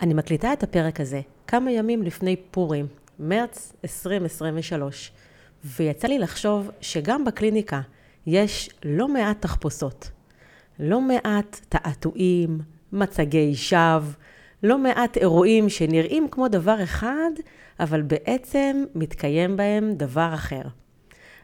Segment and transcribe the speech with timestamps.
[0.00, 2.86] אני מקליטה את הפרק הזה כמה ימים לפני פורים,
[3.18, 5.12] מרץ 2023,
[5.64, 7.80] ויצא לי לחשוב שגם בקליניקה
[8.26, 10.10] יש לא מעט תחפושות.
[10.78, 12.58] לא מעט תעתועים,
[12.92, 14.12] מצגי שווא,
[14.62, 17.30] לא מעט אירועים שנראים כמו דבר אחד,
[17.80, 20.62] אבל בעצם מתקיים בהם דבר אחר.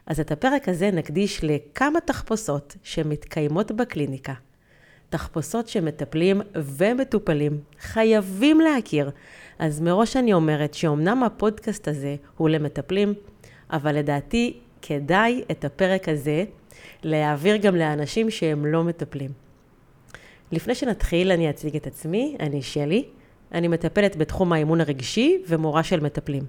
[0.05, 4.33] אז את הפרק הזה נקדיש לכמה תחפושות שמתקיימות בקליניקה.
[5.13, 9.11] תחפושות שמטפלים ומטופלים חייבים להכיר.
[9.59, 13.13] אז מראש אני אומרת שאומנם הפודקאסט הזה הוא למטפלים,
[13.71, 16.43] אבל לדעתי כדאי את הפרק הזה
[17.03, 19.31] להעביר גם לאנשים שהם לא מטפלים.
[20.51, 23.05] לפני שנתחיל, אני אציג את עצמי, אני שלי,
[23.51, 26.43] אני מטפלת בתחום האימון הרגשי ומורה של מטפלים.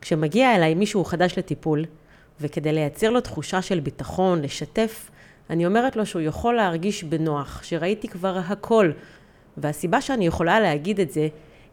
[0.00, 1.84] כשמגיע אליי מישהו חדש לטיפול,
[2.40, 5.10] וכדי לייצר לו תחושה של ביטחון, לשתף,
[5.50, 8.90] אני אומרת לו שהוא יכול להרגיש בנוח, שראיתי כבר הכל.
[9.56, 11.28] והסיבה שאני יכולה להגיד את זה,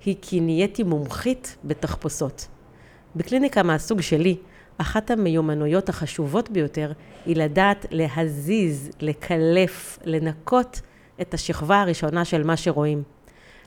[0.05, 2.47] היא כי נהייתי מומחית בתחפושות.
[3.15, 4.37] בקליניקה מהסוג שלי,
[4.77, 6.91] אחת המיומנויות החשובות ביותר
[7.25, 10.81] היא לדעת להזיז, לקלף, לנקות
[11.21, 13.03] את השכבה הראשונה של מה שרואים.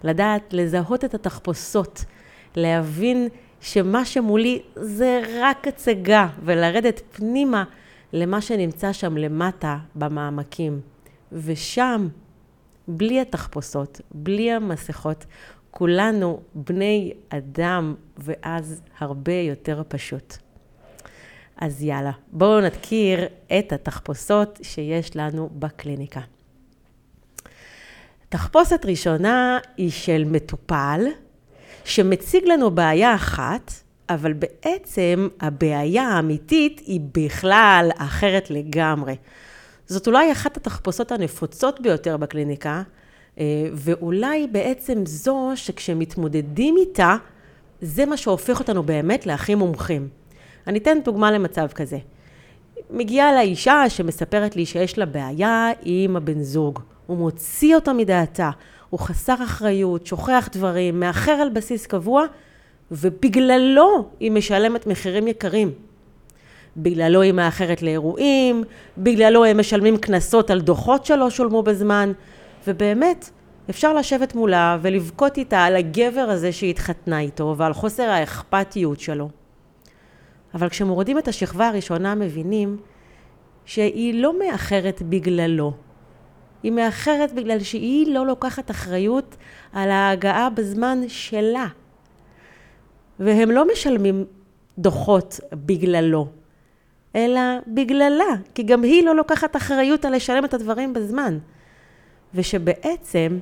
[0.05, 2.05] לדעת לזהות את התחפושות,
[2.57, 3.29] להבין
[3.61, 7.65] שמה שמולי זה רק הצגה, ולרדת פנימה
[8.13, 10.81] למה שנמצא שם למטה במעמקים.
[11.33, 12.09] ושם,
[12.89, 15.27] בלי התחפושות, בלי המסכות,
[15.71, 20.37] כולנו בני אדם, ואז הרבה יותר פשוט.
[21.57, 23.27] אז יאללה, בואו נכיר
[23.59, 26.21] את התחפושות שיש לנו בקליניקה.
[28.29, 31.01] תחפושת ראשונה היא של מטופל
[31.85, 33.73] שמציג לנו בעיה אחת,
[34.09, 39.17] אבל בעצם הבעיה האמיתית היא בכלל אחרת לגמרי.
[39.87, 42.83] זאת אולי אחת התחפושות הנפוצות ביותר בקליניקה,
[43.39, 47.17] אה, ואולי בעצם זו שכשמתמודדים איתה,
[47.81, 50.09] זה מה שהופך אותנו באמת להכי מומחים.
[50.67, 51.99] אני אתן דוגמה למצב כזה.
[52.91, 56.81] מגיעה לה אישה שמספרת לי שיש לה בעיה עם הבן זוג.
[57.07, 58.51] הוא מוציא אותה מדעתה,
[58.91, 62.25] הוא חסר אחריות, שוכח דברים, מאחר על בסיס קבוע,
[62.91, 65.73] ובגללו היא משלמת מחירים יקרים.
[66.77, 68.65] בגללו היא מאחרת לאירועים,
[68.99, 72.13] בגללו הם משלמים קנסות על דוחות שלא שולמו בזמן,
[72.67, 73.31] ובאמת,
[73.71, 79.29] אפשר לשבת מולה ולבכות איתה על הגבר הזה שהיא התחתנה איתו ועל חוסר האכפתיות שלו.
[80.55, 82.77] אבל כשמורידים את השכבה הראשונה מבינים
[83.65, 85.73] שהיא לא מאחרת בגללו.
[86.63, 89.37] היא מאחרת בגלל שהיא לא לוקחת אחריות
[89.73, 91.67] על ההגעה בזמן שלה.
[93.21, 94.25] והם לא משלמים
[94.79, 96.29] דוחות בגללו,
[97.17, 101.39] אלא בגללה, כי גם היא לא לוקחת אחריות על לשלם את הדברים בזמן.
[102.35, 103.39] ושבעצם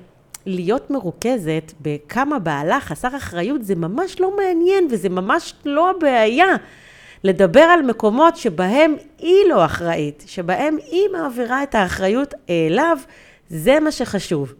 [0.47, 6.57] להיות מרוכזת בכמה בעלה חסר אחריות זה ממש לא מעניין וזה ממש לא הבעיה.
[7.25, 12.99] לדבר על מקומות שבהם היא לא אחראית, שבהם היא מעבירה את האחריות אליו,
[13.51, 14.55] זה מה שחשוב.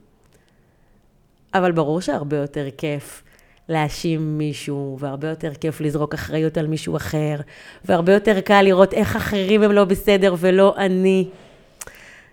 [1.55, 3.23] אבל ברור שהרבה יותר כיף
[3.69, 7.37] להאשים מישהו, והרבה יותר כיף לזרוק אחריות על מישהו אחר,
[7.85, 11.29] והרבה יותר קל לראות איך אחרים הם לא בסדר ולא אני.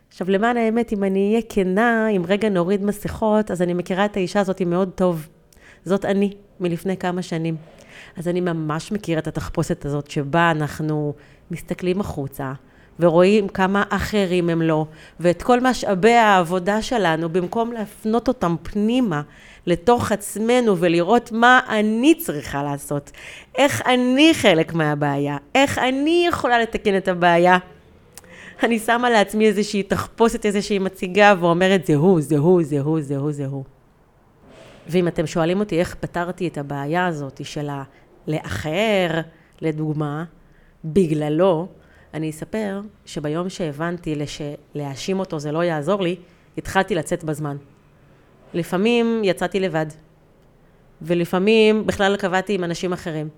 [0.10, 4.18] עכשיו, למען האמת, אם אני אהיה כנה, אם רגע נוריד מסכות, אז אני מכירה את
[4.18, 5.28] האישה הזאת מאוד טוב.
[5.86, 7.56] זאת אני, מלפני כמה שנים.
[8.18, 11.14] אז אני ממש מכיר את התחפושת הזאת, שבה אנחנו
[11.52, 12.54] מסתכלים החוצה,
[13.02, 14.86] ורואים כמה אחרים הם לא,
[15.20, 19.22] ואת כל משאבי העבודה שלנו, במקום להפנות אותם פנימה,
[19.66, 23.12] לתוך עצמנו, ולראות מה אני צריכה לעשות,
[23.56, 27.58] איך אני חלק מהבעיה, איך אני יכולה לתקן את הבעיה.
[28.64, 33.18] אני שמה לעצמי איזושהי תחפושת, איזושהי מציגה, ואומרת, זה הוא, זה הוא, זה הוא, זה
[33.18, 33.64] הוא, זה הוא.
[34.88, 37.70] ואם אתם שואלים אותי איך פתרתי את הבעיה הזאת של
[38.28, 39.22] הלאחר,
[39.62, 40.24] לדוגמה,
[40.86, 41.68] בגללו,
[42.14, 46.16] אני אספר שביום שהבנתי שלהאשים אותו זה לא יעזור לי,
[46.58, 47.58] התחלתי לצאת בזמן.
[48.54, 49.86] לפעמים יצאתי לבד,
[51.02, 53.30] ולפעמים בכלל קבעתי עם אנשים אחרים.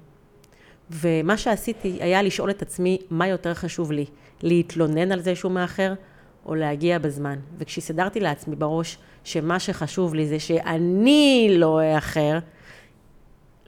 [0.92, 4.06] ומה שעשיתי היה לשאול את עצמי מה יותר חשוב לי,
[4.42, 5.94] להתלונן על זה שהוא מאחר,
[6.46, 7.40] או להגיע בזמן.
[7.58, 12.40] וכשסידרתי לעצמי בראש שמה שחשוב לי זה שאני לא אאחר,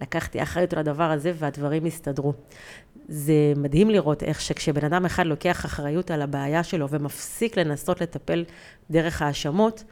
[0.01, 2.34] לקחתי אחריות על הדבר הזה והדברים הסתדרו.
[3.07, 8.44] זה מדהים לראות איך שכשבן אדם אחד לוקח אחריות על הבעיה שלו ומפסיק לנסות לטפל
[8.92, 9.84] דרך האשמות,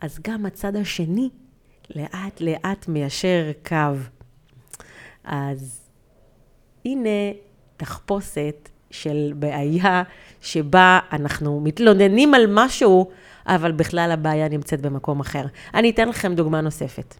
[0.00, 1.28] אז גם הצד השני
[1.96, 3.76] לאט לאט מיישר קו.
[5.24, 5.80] אז
[6.84, 7.32] הנה
[7.76, 10.02] תחפושת של בעיה
[10.40, 13.10] שבה אנחנו מתלוננים על משהו,
[13.46, 15.46] אבל בכלל הבעיה נמצאת במקום אחר.
[15.74, 17.14] אני אתן לכם דוגמה נוספת.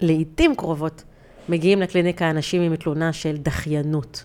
[0.00, 1.04] לעיתים קרובות
[1.48, 4.24] מגיעים לקליניקה אנשים עם תלונה של דחיינות.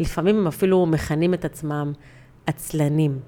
[0.00, 1.92] לפעמים הם אפילו מכנים את עצמם
[2.46, 3.18] עצלנים.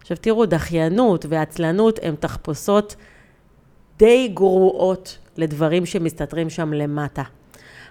[0.00, 2.96] עכשיו תראו, דחיינות ועצלנות הן תחפושות
[3.98, 7.22] די גרועות לדברים שמסתתרים שם למטה.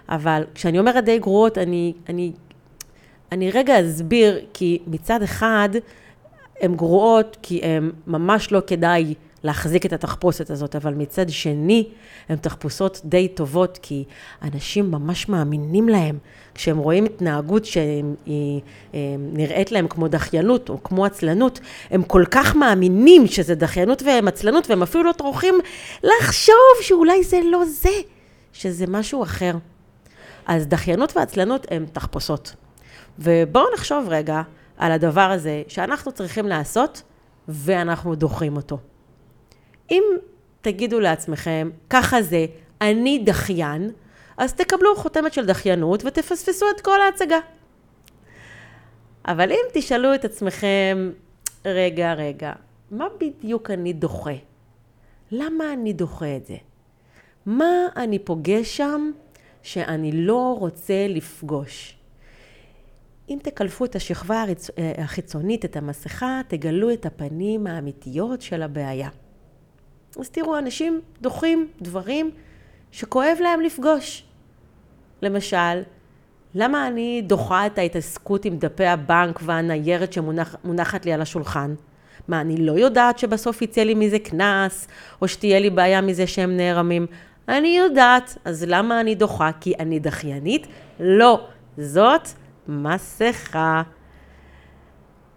[0.08, 2.32] אבל כשאני אומרת די גרועות, אני, אני,
[3.32, 5.68] אני רגע אסביר, כי מצד אחד,
[6.60, 11.88] הן גרועות כי הן ממש לא כדאי להחזיק את התחפושת הזאת, אבל מצד שני,
[12.28, 14.04] הן תחפושות די טובות, כי
[14.42, 16.18] אנשים ממש מאמינים להם.
[16.54, 18.60] כשהם רואים התנהגות שהיא
[19.18, 24.70] נראית להם כמו דחיינות או כמו עצלנות, הם כל כך מאמינים שזה דחיינות והם עצלנות,
[24.70, 25.54] והם אפילו לא טורחים
[26.02, 28.00] לחשוב שאולי זה לא זה,
[28.52, 29.54] שזה משהו אחר.
[30.46, 32.54] אז דחיינות ועצלנות הן תחפושות.
[33.18, 34.42] ובואו נחשוב רגע
[34.78, 37.02] על הדבר הזה שאנחנו צריכים לעשות,
[37.48, 38.78] ואנחנו דוחים אותו.
[39.90, 40.02] אם
[40.60, 42.46] תגידו לעצמכם, ככה זה,
[42.80, 43.90] אני דחיין,
[44.36, 47.38] אז תקבלו חותמת של דחיינות ותפספסו את כל ההצגה.
[49.26, 51.10] אבל אם תשאלו את עצמכם,
[51.64, 52.52] רגע, רגע,
[52.90, 54.34] מה בדיוק אני דוחה?
[55.32, 56.56] למה אני דוחה את זה?
[57.46, 59.10] מה אני פוגש שם
[59.62, 61.98] שאני לא רוצה לפגוש?
[63.28, 64.44] אם תקלפו את השכבה
[64.98, 69.08] החיצונית, את המסכה, תגלו את הפנים האמיתיות של הבעיה.
[70.16, 72.30] אז תראו, אנשים דוחים דברים
[72.92, 74.24] שכואב להם לפגוש.
[75.22, 75.82] למשל,
[76.54, 81.74] למה אני דוחה את ההתעסקות עם דפי הבנק והניירת שמונחת לי על השולחן?
[82.28, 84.88] מה, אני לא יודעת שבסוף יצא לי מזה קנס,
[85.22, 87.06] או שתהיה לי בעיה מזה שהם נערמים?
[87.48, 89.50] אני יודעת, אז למה אני דוחה?
[89.60, 90.66] כי אני דחיינית?
[91.00, 91.46] לא,
[91.78, 92.28] זאת
[92.68, 93.82] מסכה.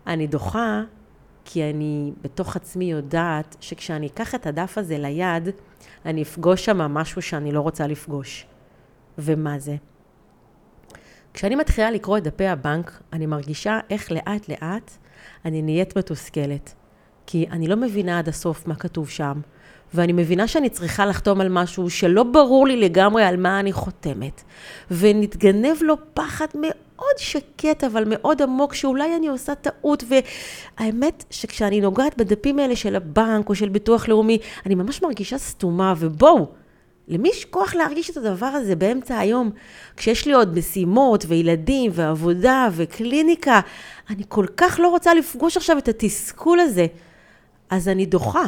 [0.07, 0.81] אני דוחה
[1.53, 5.49] כי אני בתוך עצמי יודעת שכשאני אקח את הדף הזה ליד,
[6.05, 8.45] אני אפגוש שם משהו שאני לא רוצה לפגוש.
[9.17, 9.75] ומה זה?
[11.33, 14.91] כשאני מתחילה לקרוא את דפי הבנק, אני מרגישה איך לאט לאט
[15.45, 16.73] אני נהיית מתוסכלת.
[17.25, 19.41] כי אני לא מבינה עד הסוף מה כתוב שם,
[19.93, 24.43] ואני מבינה שאני צריכה לחתום על משהו שלא ברור לי לגמרי על מה אני חותמת.
[24.91, 26.73] ונתגנב לו פחד מאוד
[27.17, 30.03] שקט, אבל מאוד עמוק, שאולי אני עושה טעות.
[30.79, 35.93] והאמת שכשאני נוגעת בדפים האלה של הבנק או של ביטוח לאומי, אני ממש מרגישה סתומה,
[35.97, 36.47] ובואו,
[37.07, 39.51] למי יש כוח להרגיש את הדבר הזה באמצע היום,
[39.97, 43.59] כשיש לי עוד משימות וילדים ועבודה וקליניקה?
[44.09, 46.87] אני כל כך לא רוצה לפגוש עכשיו את התסכול הזה.
[47.69, 48.45] אז אני דוחה.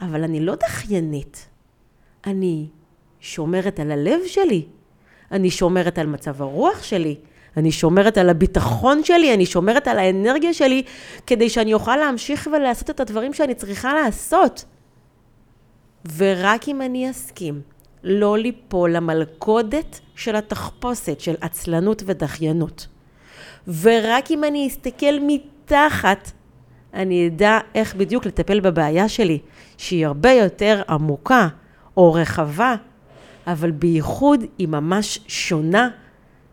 [0.00, 1.46] אבל אני לא דחיינית.
[2.26, 2.66] אני
[3.20, 4.66] שומרת על הלב שלי.
[5.32, 7.16] אני שומרת על מצב הרוח שלי.
[7.56, 10.82] אני שומרת על הביטחון שלי, אני שומרת על האנרגיה שלי,
[11.26, 14.64] כדי שאני אוכל להמשיך ולעשות את הדברים שאני צריכה לעשות.
[16.16, 17.60] ורק אם אני אסכים
[18.04, 22.86] לא ליפול למלכודת של התחפושת, של עצלנות ודחיינות,
[23.80, 26.30] ורק אם אני אסתכל מתחת,
[26.94, 29.38] אני אדע איך בדיוק לטפל בבעיה שלי,
[29.76, 31.48] שהיא הרבה יותר עמוקה
[31.96, 32.74] או רחבה,
[33.46, 35.90] אבל בייחוד היא ממש שונה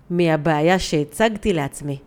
[0.10, 2.00] מהבעיה שהצגתי לעצמי.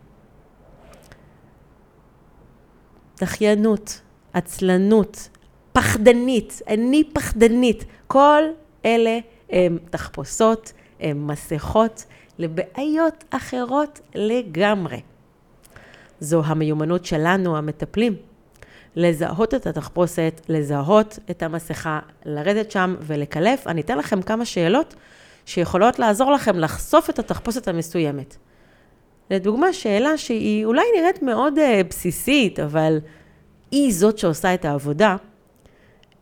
[3.21, 4.01] דחיינות,
[4.33, 5.29] עצלנות,
[5.73, 7.85] פחדנית, אני פחדנית.
[8.07, 8.43] כל
[8.85, 9.19] אלה
[9.51, 12.05] הם תחפושות, הם מסכות
[12.39, 15.01] לבעיות אחרות לגמרי.
[16.21, 18.17] זו המיומנות שלנו, המטפלים.
[18.97, 23.67] לזהות את התחפושת, לזהות את המסכה, לרדת שם ולקלף.
[23.67, 24.95] אני אתן לכם כמה שאלות
[25.47, 28.37] שיכולות לעזור לכם לחשוף את התחפושת המסוימת.
[29.31, 32.99] לדוגמה, שאלה שהיא אולי נראית מאוד uh, בסיסית, אבל
[33.71, 35.17] היא זאת שעושה את העבודה.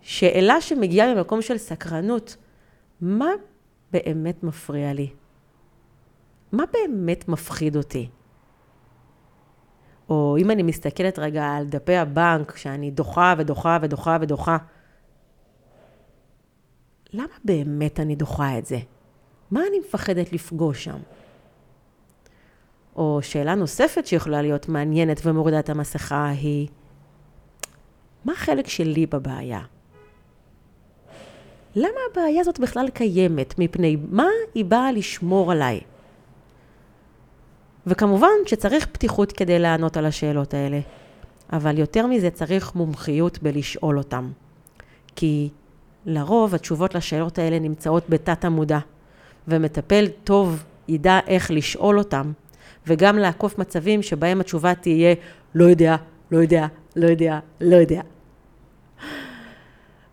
[0.00, 2.36] שאלה שמגיעה ממקום של סקרנות,
[3.00, 3.30] מה
[3.92, 5.10] באמת מפריע לי?
[6.52, 8.08] מה באמת מפחיד אותי?
[10.10, 14.56] או אם אני מסתכלת רגע על דפי הבנק, שאני דוחה ודוחה ודוחה ודוחה,
[17.12, 18.78] למה באמת אני דוחה את זה?
[19.50, 20.98] מה אני מפחדת לפגוש שם?
[22.96, 26.68] או שאלה נוספת שיכולה להיות מעניינת ומורידה את המסכה היא,
[28.24, 29.60] מה החלק שלי בבעיה?
[31.74, 33.58] למה הבעיה הזאת בכלל קיימת?
[33.58, 35.80] מפני מה היא באה לשמור עליי?
[37.90, 40.80] וכמובן שצריך פתיחות כדי לענות על השאלות האלה,
[41.52, 44.30] אבל יותר מזה צריך מומחיות בלשאול אותם.
[45.16, 45.48] כי
[46.06, 48.78] לרוב התשובות לשאלות האלה נמצאות בתת המודע,
[49.48, 52.32] ומטפל טוב ידע איך לשאול אותם,
[52.86, 55.14] וגם לעקוף מצבים שבהם התשובה תהיה
[55.54, 55.96] לא יודע,
[56.30, 56.66] לא יודע,
[56.96, 58.00] לא יודע, לא יודע.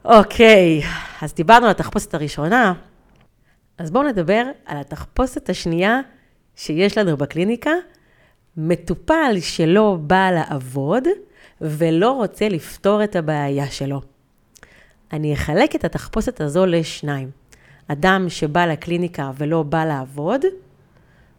[0.05, 0.81] אוקיי,
[1.21, 2.73] אז דיברנו על התחפושת הראשונה,
[3.77, 5.99] אז בואו נדבר על התחפושת השנייה
[6.57, 7.71] שיש לנו בקליניקה,
[8.57, 11.03] מטופל שלא בא לעבוד
[11.61, 14.01] ולא רוצה לפתור את הבעיה שלו.
[15.13, 17.29] אני אחלק את התחפושת הזו לשניים.
[17.87, 20.45] אדם שבא לקליניקה ולא בא לעבוד,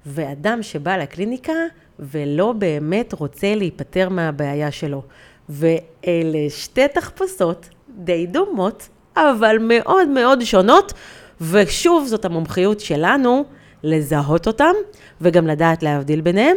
[0.07, 1.53] ואדם שבא לקליניקה
[1.99, 5.03] ולא באמת רוצה להיפטר מהבעיה שלו.
[5.49, 10.93] ואלה שתי תחפושות די דומות, אבל מאוד מאוד שונות,
[11.41, 13.45] ושוב, זאת המומחיות שלנו
[13.83, 14.73] לזהות אותם,
[15.21, 16.57] וגם לדעת להבדיל ביניהם.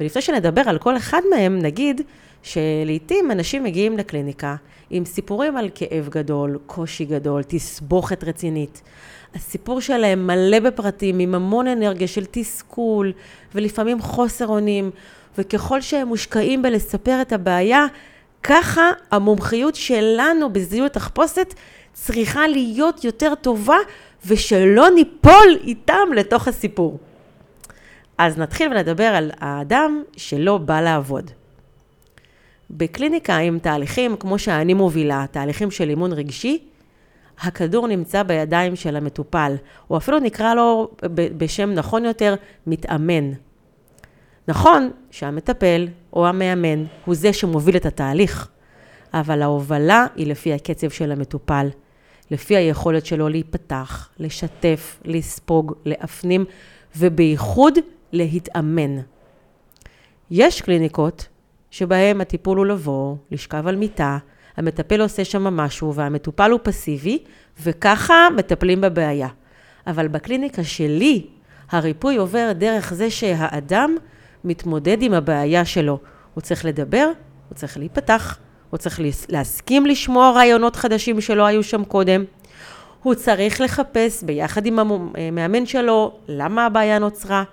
[0.00, 2.00] ולפני שנדבר על כל אחד מהם, נגיד
[2.42, 4.56] שלעיתים אנשים מגיעים לקליניקה
[4.90, 8.82] עם סיפורים על כאב גדול, קושי גדול, תסבוכת רצינית.
[9.34, 13.12] הסיפור שלהם מלא בפרטים, עם המון אנרגיה של תסכול,
[13.54, 14.90] ולפעמים חוסר אונים,
[15.38, 17.86] וככל שהם מושקעים בלספר את הבעיה,
[18.42, 21.54] ככה המומחיות שלנו בזיהוי תחפושת
[21.92, 23.76] צריכה להיות יותר טובה,
[24.26, 26.98] ושלא ניפול איתם לתוך הסיפור.
[28.18, 31.30] אז נתחיל ונדבר על האדם שלא בא לעבוד.
[32.70, 36.64] בקליניקה עם תהליכים כמו שאני מובילה, תהליכים של אימון רגשי,
[37.38, 39.54] הכדור נמצא בידיים של המטופל,
[39.90, 42.34] או אפילו נקרא לו בשם נכון יותר,
[42.66, 43.32] מתאמן.
[44.48, 48.48] נכון שהמטפל או המאמן הוא זה שמוביל את התהליך,
[49.14, 51.68] אבל ההובלה היא לפי הקצב של המטופל,
[52.30, 56.44] לפי היכולת שלו להיפתח, לשתף, לספוג, להפנים,
[56.96, 57.74] ובייחוד
[58.12, 58.96] להתאמן.
[60.30, 61.28] יש קליניקות
[61.70, 64.18] שבהן הטיפול הוא לבוא, לשכב על מיטה,
[64.56, 67.18] המטפל עושה שם משהו והמטופל הוא פסיבי,
[67.62, 69.28] וככה מטפלים בבעיה.
[69.86, 71.26] אבל בקליניקה שלי,
[71.70, 73.96] הריפוי עובר דרך זה שהאדם
[74.44, 75.98] מתמודד עם הבעיה שלו.
[76.34, 77.10] הוא צריך לדבר,
[77.48, 78.38] הוא צריך להיפתח,
[78.70, 82.24] הוא צריך להסכים לשמוע רעיונות חדשים שלא היו שם קודם.
[83.02, 87.44] הוא צריך לחפש ביחד עם המאמן שלו למה הבעיה נוצרה,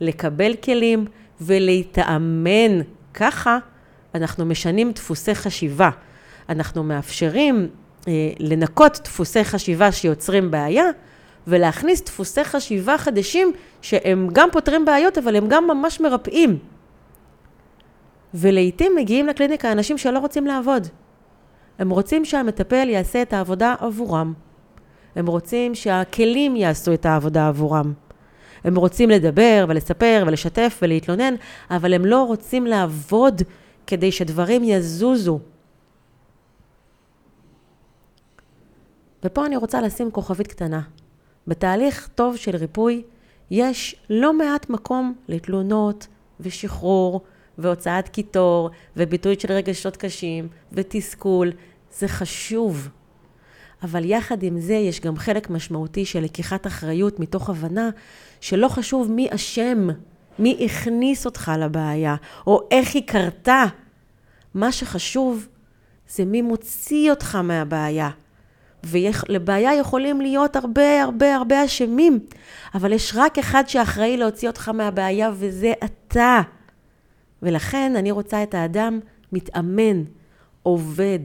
[0.00, 1.04] לקבל כלים
[1.40, 2.80] ולהתאמן.
[3.14, 3.58] ככה
[4.14, 5.90] אנחנו משנים דפוסי חשיבה.
[6.48, 7.68] אנחנו מאפשרים
[8.08, 10.84] אה, לנקות דפוסי חשיבה שיוצרים בעיה,
[11.46, 13.52] ולהכניס דפוסי חשיבה חדשים
[13.82, 16.58] שהם גם פותרים בעיות, אבל הם גם ממש מרפאים.
[18.34, 20.86] ולעיתים מגיעים לקליניקה אנשים שלא רוצים לעבוד.
[21.78, 24.32] הם רוצים שהמטפל יעשה את העבודה עבורם.
[25.16, 27.92] הם רוצים שהכלים יעשו את העבודה עבורם.
[28.64, 31.34] הם רוצים לדבר ולספר ולשתף ולהתלונן,
[31.70, 33.42] אבל הם לא רוצים לעבוד
[33.86, 35.38] כדי שדברים יזוזו.
[39.24, 40.80] ופה אני רוצה לשים כוכבית קטנה.
[41.46, 43.02] בתהליך טוב של ריפוי
[43.50, 46.06] יש לא מעט מקום לתלונות
[46.40, 47.20] ושחרור
[47.58, 51.52] והוצאת קיטור וביטוי של רגשות קשים ותסכול.
[51.92, 52.88] זה חשוב.
[53.82, 57.90] אבל יחד עם זה יש גם חלק משמעותי של לקיחת אחריות מתוך הבנה
[58.40, 59.88] שלא חשוב מי אשם,
[60.38, 62.16] מי הכניס אותך לבעיה,
[62.46, 63.64] או איך היא קרתה.
[64.54, 65.48] מה שחשוב
[66.08, 68.10] זה מי מוציא אותך מהבעיה.
[68.84, 72.18] ולבעיה יכולים להיות הרבה הרבה הרבה אשמים,
[72.74, 76.40] אבל יש רק אחד שאחראי להוציא אותך מהבעיה וזה אתה.
[77.42, 79.00] ולכן אני רוצה את האדם
[79.32, 80.02] מתאמן,
[80.62, 81.18] עובד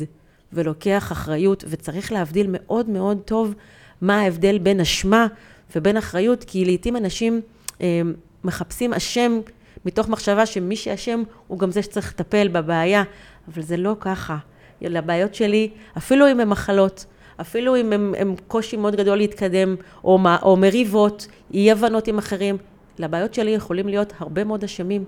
[0.54, 3.54] ולוקח אחריות, וצריך להבדיל מאוד מאוד טוב
[4.02, 5.28] מה ההבדל בין אשמה
[5.76, 7.42] ובין אחריות, כי לעיתים אנשים
[7.82, 8.02] אה,
[8.44, 9.40] מחפשים אשם
[9.86, 13.04] מתוך מחשבה שמי שאשם הוא גם זה שצריך לטפל בבעיה,
[13.48, 14.38] אבל זה לא ככה.
[14.82, 17.06] לבעיות שלי, אפילו אם הן מחלות,
[17.42, 22.58] אפילו אם הם קושי מאוד גדול להתקדם, או, או מריבות, אי הבנות עם אחרים,
[23.00, 25.04] לבעיות שלי יכולים להיות הרבה מאוד אשמים,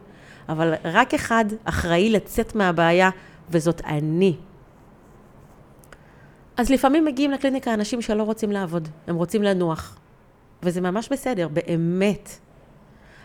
[0.49, 3.09] אבל רק אחד אחראי לצאת מהבעיה,
[3.49, 4.35] וזאת אני.
[6.57, 9.97] אז לפעמים מגיעים לקליניקה אנשים שלא רוצים לעבוד, הם רוצים לנוח.
[10.63, 12.29] וזה ממש בסדר, באמת.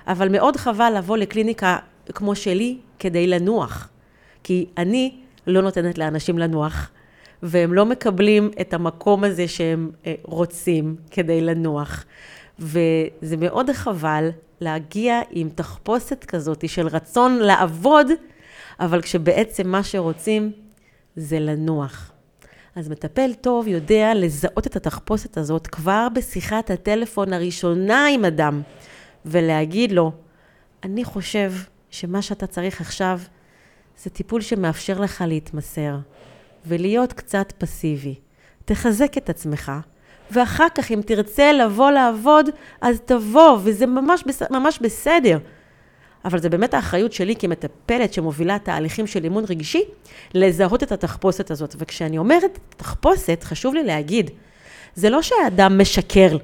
[0.06, 1.78] אבל מאוד חבל לבוא לקליניקה
[2.14, 3.88] כמו שלי כדי לנוח.
[4.42, 6.90] כי אני לא נותנת לאנשים לנוח,
[7.42, 12.04] והם לא מקבלים את המקום הזה שהם אה, רוצים כדי לנוח.
[12.58, 14.30] וזה מאוד חבל
[14.60, 18.06] להגיע עם תחפושת כזאת של רצון לעבוד,
[18.80, 20.52] אבל כשבעצם מה שרוצים
[21.16, 22.12] זה לנוח.
[22.76, 28.62] אז מטפל טוב יודע לזהות את התחפושת הזאת כבר בשיחת הטלפון הראשונה עם אדם,
[29.26, 30.12] ולהגיד לו,
[30.82, 31.52] אני חושב
[31.90, 33.20] שמה שאתה צריך עכשיו
[34.02, 35.96] זה טיפול שמאפשר לך להתמסר.
[36.66, 38.14] ולהיות קצת פסיבי.
[38.64, 39.72] תחזק את עצמך,
[40.30, 42.48] ואחר כך אם תרצה לבוא לעבוד,
[42.80, 44.42] אז תבוא, וזה ממש, בס...
[44.50, 45.38] ממש בסדר.
[46.24, 49.82] אבל זה באמת האחריות שלי כמטפלת שמובילה תהליכים של אימון רגשי,
[50.34, 51.74] לזהות את התחפושת הזאת.
[51.78, 54.30] וכשאני אומרת תחפושת, חשוב לי להגיד,
[54.94, 56.36] זה לא שהאדם משקר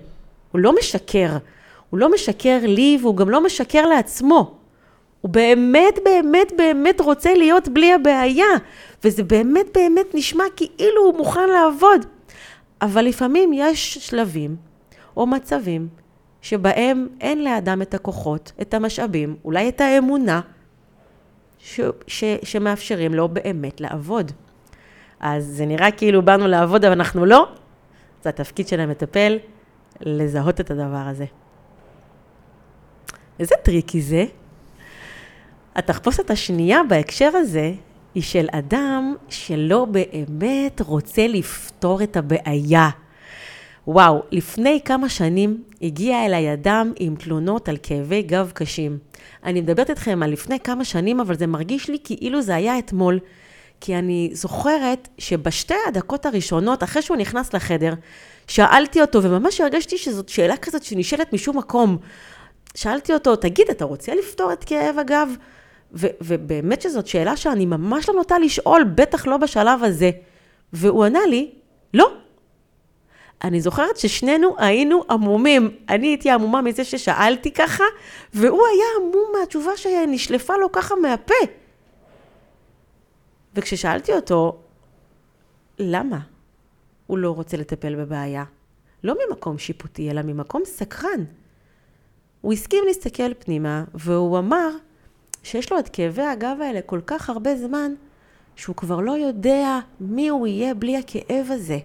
[0.52, 1.36] הוא לא משקר.
[1.90, 4.54] הוא לא משקר לי והוא גם לא משקר לעצמו.
[5.20, 8.46] הוא באמת, באמת, באמת רוצה להיות בלי הבעיה.
[9.04, 12.06] וזה באמת, באמת נשמע כאילו הוא מוכן לעבוד.
[12.82, 14.56] אבל לפעמים יש שלבים
[15.16, 15.88] או מצבים
[16.42, 20.40] שבהם אין לאדם את הכוחות, את המשאבים, אולי את האמונה,
[21.58, 24.32] ש, ש, שמאפשרים לו באמת לעבוד.
[25.20, 27.48] אז זה נראה כאילו באנו לעבוד, אבל אנחנו לא.
[28.22, 29.38] זה התפקיד של המטפל,
[30.00, 31.24] לזהות את הדבר הזה.
[33.40, 34.24] איזה tricky זה.
[35.76, 37.72] התחפושת השנייה בהקשר הזה
[38.14, 42.88] היא של אדם שלא באמת רוצה לפתור את הבעיה.
[43.86, 48.98] וואו, לפני כמה שנים הגיע אליי אדם עם תלונות על כאבי גב קשים.
[49.44, 53.18] אני מדברת איתכם על לפני כמה שנים, אבל זה מרגיש לי כאילו זה היה אתמול.
[53.80, 57.94] כי אני זוכרת שבשתי הדקות הראשונות, אחרי שהוא נכנס לחדר,
[58.48, 61.98] שאלתי אותו, וממש הרגשתי שזאת שאלה כזאת שנשאלת משום מקום.
[62.74, 65.28] שאלתי אותו, תגיד, אתה רוצה לפתור את כאב הגב?
[65.92, 70.10] ובאמת שזאת שאלה שאני ממש לא נוטה לשאול, בטח לא בשלב הזה.
[70.72, 71.50] והוא ענה לי,
[71.94, 72.12] לא.
[73.44, 75.76] אני זוכרת ששנינו היינו עמומים.
[75.88, 77.84] אני הייתי עמומה מזה ששאלתי ככה,
[78.34, 81.34] והוא היה עמום מהתשובה שנשלפה לו ככה מהפה.
[83.54, 84.58] וכששאלתי אותו,
[85.78, 86.18] למה
[87.06, 88.44] הוא לא רוצה לטפל בבעיה?
[89.04, 91.24] לא ממקום שיפוטי, אלא ממקום סקרן.
[92.40, 94.70] הוא הסכים להסתכל פנימה, והוא אמר
[95.42, 97.92] שיש לו את כאבי הגב האלה כל כך הרבה זמן,
[98.56, 101.78] שהוא כבר לא יודע מי הוא יהיה בלי הכאב הזה.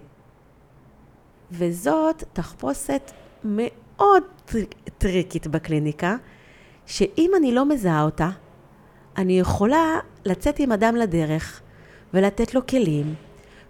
[1.52, 3.10] וזאת תחפושת
[3.44, 4.22] מאוד
[4.98, 6.16] טריקית בקליניקה,
[6.86, 8.28] שאם אני לא מזהה אותה,
[9.16, 11.60] אני יכולה לצאת עם אדם לדרך
[12.14, 13.14] ולתת לו כלים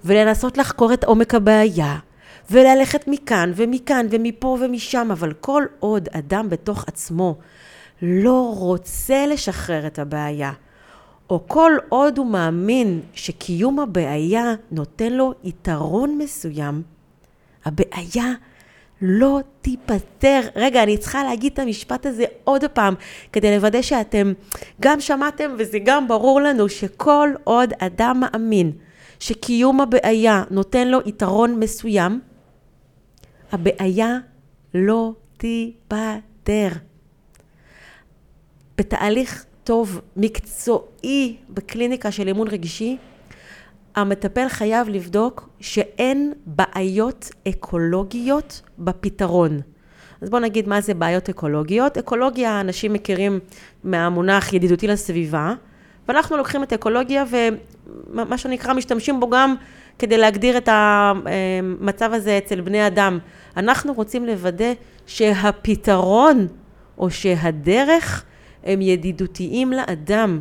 [0.05, 1.99] ולנסות לחקור את עומק הבעיה
[2.51, 7.39] וללכת מכאן ומכאן ומפה ומשם, אבל כל עוד אדם בתוך עצמו
[8.03, 10.53] לא רוצה לשחרר את הבעיה,
[11.31, 16.83] או כל עוד הוא מאמין שקיום הבעיה נותן לו יתרון מסוים,
[17.65, 18.33] הבעיה
[19.03, 20.41] לא תיפתר.
[20.57, 22.95] רגע, אני צריכה להגיד את המשפט הזה עוד פעם,
[23.33, 24.33] כדי לוודא שאתם
[24.81, 28.73] גם שמעתם וזה גם ברור לנו שכל עוד אדם מאמין
[29.21, 32.21] שקיום הבעיה נותן לו יתרון מסוים,
[33.53, 34.19] הבעיה
[34.75, 36.69] לא תיפתר.
[38.79, 42.97] בתהליך טוב, מקצועי, בקליניקה של אימון רגשי,
[43.97, 49.61] המטפל חייב לבדוק שאין בעיות אקולוגיות בפתרון.
[50.21, 51.99] אז בואו נגיד מה זה בעיות אקולוגיות.
[51.99, 53.39] אקולוגיה, אנשים מכירים
[53.85, 55.55] מהמונח ידידותי לסביבה,
[56.09, 59.55] ואנחנו לוקחים את אקולוגיה ומה שנקרא משתמשים בו גם
[59.99, 63.19] כדי להגדיר את המצב הזה אצל בני אדם.
[63.57, 64.73] אנחנו רוצים לוודא
[65.07, 66.47] שהפתרון
[66.99, 68.25] או שהדרך
[68.67, 70.41] הם ידידותיים לאדם,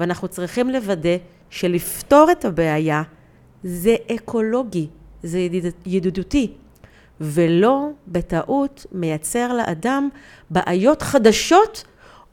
[0.00, 1.16] ואנחנו צריכים לוודא
[1.50, 3.02] שלפתור את הבעיה
[3.62, 4.86] זה אקולוגי,
[5.22, 6.52] זה ידיד, ידידותי,
[7.20, 10.08] ולא בטעות מייצר לאדם
[10.50, 11.84] בעיות חדשות,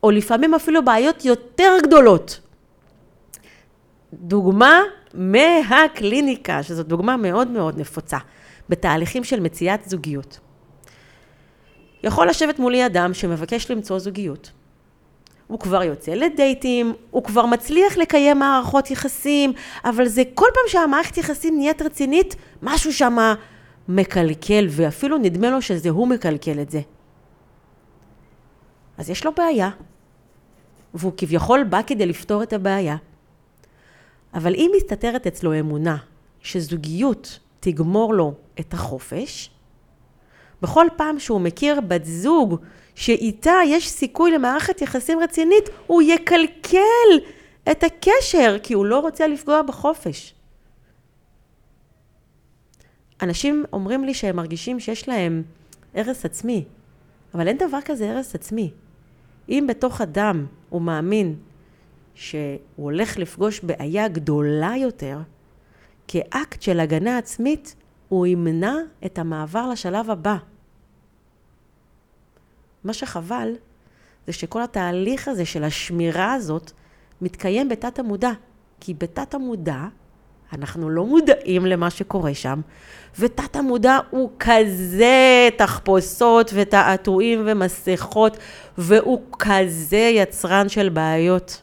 [0.04, 2.40] או לפעמים אפילו בעיות יותר גדולות.
[4.14, 4.82] דוגמה
[5.14, 8.18] מהקליניקה, שזו דוגמה מאוד מאוד נפוצה,
[8.70, 10.40] בתהליכים של מציאת זוגיות.
[12.04, 14.52] יכול לשבת מולי אדם שמבקש למצוא זוגיות.
[15.48, 19.54] הוא כבר יוצא לדייטים, הוא כבר מצליח לקיים מערכות יחסים,
[19.86, 23.18] אבל זה כל פעם שהמערכת יחסים נהיית רצינית, משהו שם
[23.88, 26.82] מקלקל, ואפילו נדמה לו שזה הוא מקלקל את זה.
[28.98, 29.70] אז יש לו בעיה,
[30.94, 32.96] והוא כביכול בא כדי לפתור את הבעיה.
[34.34, 35.98] אבל אם מסתתרת אצלו אמונה
[36.42, 39.50] שזוגיות תגמור לו את החופש,
[40.62, 42.56] בכל פעם שהוא מכיר בת זוג
[42.98, 47.10] שאיתה יש סיכוי למערכת יחסים רצינית, הוא יקלקל
[47.72, 50.34] את הקשר, כי הוא לא רוצה לפגוע בחופש.
[53.22, 55.44] אנשים אומרים לי שהם מרגישים שיש להם
[55.96, 56.66] הרס עצמי,
[57.34, 58.72] אבל אין דבר כזה הרס עצמי.
[59.50, 61.36] אם בתוך אדם הוא מאמין
[62.16, 65.20] שהוא הולך לפגוש בעיה גדולה יותר,
[66.08, 67.76] כאקט של הגנה עצמית,
[68.10, 70.38] הוא ימנע את המעבר לשלב הבא.
[72.84, 73.54] מה שחבל
[74.28, 76.72] זה שכל התהליך הזה של השמירה הזאת
[77.22, 78.32] מתקיים בתת המודע.
[78.80, 79.86] כי בתת המודע
[80.54, 82.62] אנחנו לא מודעים למה שקורה שם,
[83.20, 88.38] ותת המודע הוא כזה תחפושות ותעתועים ומסכות,
[88.78, 91.62] והוא כזה יצרן של בעיות.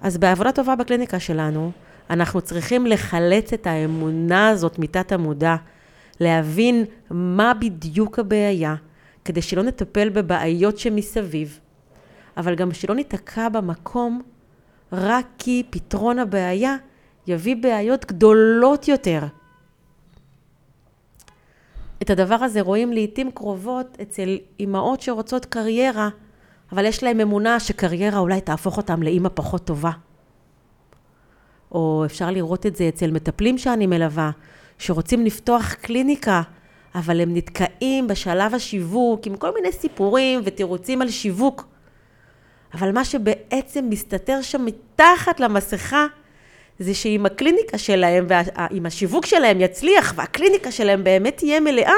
[0.00, 1.72] אז בעבודה טובה בקליניקה שלנו,
[2.10, 5.56] אנחנו צריכים לחלץ את האמונה הזאת מתת המודע,
[6.20, 8.74] להבין מה בדיוק הבעיה,
[9.26, 11.60] כדי שלא נטפל בבעיות שמסביב,
[12.36, 14.22] אבל גם שלא ניתקע במקום
[14.92, 16.76] רק כי פתרון הבעיה
[17.26, 19.22] יביא בעיות גדולות יותר.
[22.02, 26.08] את הדבר הזה רואים לעיתים קרובות אצל אימהות שרוצות קריירה,
[26.72, 29.90] אבל יש להם אמונה שקריירה אולי תהפוך אותם לאימא פחות טובה.
[31.72, 34.30] או אפשר לראות את זה אצל מטפלים שאני מלווה,
[34.78, 36.42] שרוצים לפתוח קליניקה,
[36.96, 41.64] אבל הם נתקעים בשלב השיווק עם כל מיני סיפורים ותירוצים על שיווק.
[42.74, 46.06] אבל מה שבעצם מסתתר שם מתחת למסכה,
[46.78, 51.94] זה שאם הקליניקה שלהם ואם השיווק שלהם יצליח והקליניקה שלהם באמת תהיה מלאה,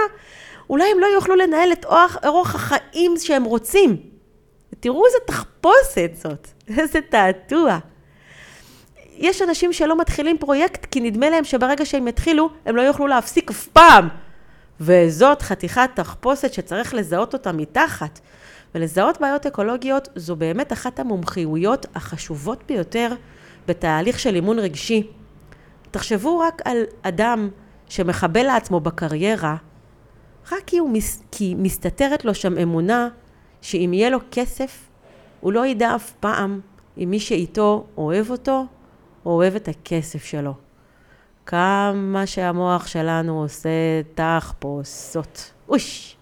[0.71, 3.97] אולי הם לא יוכלו לנהל את אורח, אורח החיים שהם רוצים.
[4.81, 7.79] תראו איזה תחפושת זאת, איזה תעתוע.
[9.17, 13.51] יש אנשים שלא מתחילים פרויקט כי נדמה להם שברגע שהם יתחילו, הם לא יוכלו להפסיק
[13.51, 14.09] אף פעם.
[14.81, 18.21] וזאת חתיכת תחפושת שצריך לזהות אותה מתחת.
[18.75, 23.13] ולזהות בעיות אקולוגיות זו באמת אחת המומחיויות החשובות ביותר
[23.69, 25.07] בתהליך של אימון רגשי.
[25.91, 27.49] תחשבו רק על אדם
[27.89, 29.57] שמחבל לעצמו בקריירה,
[30.53, 33.09] רק כי, מס, כי מסתתרת לו שם אמונה
[33.63, 34.89] שאם יהיה לו כסף,
[35.41, 36.61] הוא לא ידע אף פעם
[36.99, 38.67] אם מי שאיתו אוהב אותו
[39.27, 40.68] או אוהב את הכסף שלו.
[41.49, 43.69] כמה שהמוח שלנו עושה
[44.15, 45.53] תחפושות.
[45.69, 46.17] אוש!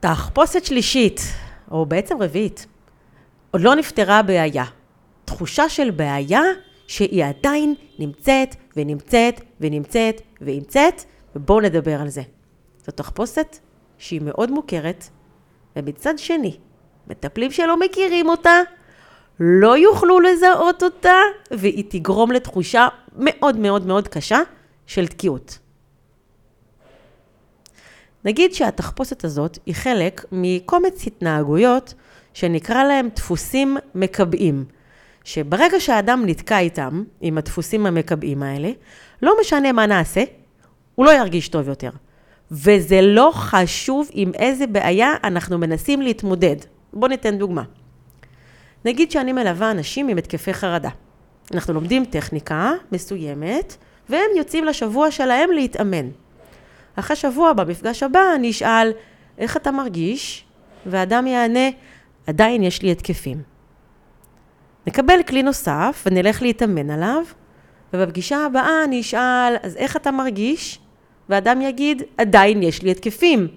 [0.00, 1.20] תחפושת שלישית,
[1.70, 2.66] או בעצם רביעית,
[3.50, 4.64] עוד לא נפתרה הבעיה.
[5.24, 6.42] תחושה של בעיה
[6.86, 11.04] שהיא עדיין נמצאת ונמצאת ונמצאת ונמצאת,
[11.36, 12.22] ובואו נדבר על זה.
[12.86, 13.58] זו תחפושת
[13.98, 15.04] שהיא מאוד מוכרת,
[15.76, 16.56] ומצד שני,
[17.06, 18.60] מטפלים שלא מכירים אותה,
[19.40, 21.18] לא יוכלו לזהות אותה,
[21.50, 24.38] והיא תגרום לתחושה מאוד מאוד מאוד קשה
[24.86, 25.58] של תקיעות.
[28.24, 31.94] נגיד שהתחפושת הזאת היא חלק מקומץ התנהגויות
[32.34, 34.64] שנקרא להם דפוסים מקבעים,
[35.24, 38.70] שברגע שהאדם נתקע איתם, עם הדפוסים המקבעים האלה,
[39.22, 40.24] לא משנה מה נעשה,
[40.94, 41.90] הוא לא ירגיש טוב יותר.
[42.50, 46.56] וזה לא חשוב עם איזה בעיה אנחנו מנסים להתמודד.
[46.92, 47.62] בואו ניתן דוגמה.
[48.86, 50.88] נגיד שאני מלווה אנשים עם התקפי חרדה.
[51.54, 53.76] אנחנו לומדים טכניקה מסוימת,
[54.08, 56.08] והם יוצאים לשבוע שלהם להתאמן.
[56.96, 58.92] אחרי שבוע, במפגש הבא, אני אשאל,
[59.38, 60.44] איך אתה מרגיש?
[60.86, 61.68] ואדם יענה,
[62.26, 63.42] עדיין יש לי התקפים.
[64.86, 67.24] נקבל כלי נוסף ונלך להתאמן עליו,
[67.92, 70.78] ובפגישה הבאה אני אשאל, אז איך אתה מרגיש?
[71.28, 73.48] ואדם יגיד, עדיין יש לי התקפים.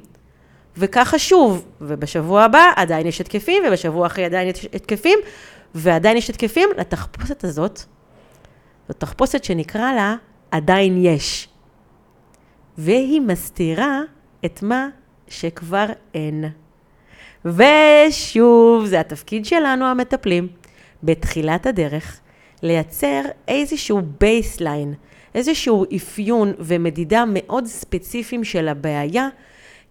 [0.80, 5.20] וככה שוב, ובשבוע הבא עדיין יש התקפים, ובשבוע אחרי עדיין יש התקפים,
[5.76, 6.70] ועדיין יש התקפים.
[6.78, 7.82] לתחפושת הזאת,
[8.88, 10.16] זו תחפושת שנקרא לה
[10.52, 11.48] עדיין יש.
[12.78, 14.02] והיא מסתירה
[14.46, 14.88] את מה
[15.28, 16.46] שכבר אין.
[17.46, 20.48] ושוב, זה התפקיד שלנו המטפלים,
[21.04, 22.20] בתחילת הדרך,
[22.64, 24.94] לייצר איזשהו baseline,
[25.36, 29.28] איזשהו אפיון ומדידה מאוד ספציפיים של הבעיה,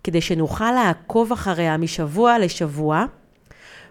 [0.04, 3.04] כדי שנוכל לעקוב אחריה משבוע לשבוע,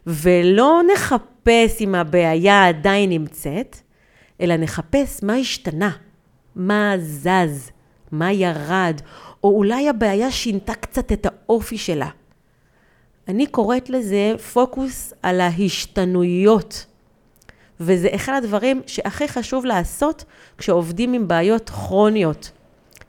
[0.08, 3.78] ולא נחפש אם הבעיה עדיין נמצאת,
[4.41, 5.91] אלא נחפש מה השתנה,
[6.56, 7.72] מה זז,
[8.12, 9.02] מה ירד,
[9.43, 12.10] או אולי הבעיה שינתה קצת את האופי שלה.
[13.28, 16.86] אני קוראת לזה פוקוס על ההשתנויות.
[17.80, 20.26] וזה אחד הדברים שהכי חשוב לעשות
[20.58, 22.52] כשעובדים עם בעיות כרוניות.